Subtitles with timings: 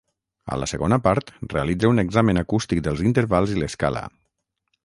[0.53, 4.07] A la segona part realitza un examen acústic dels intervals i l'escala.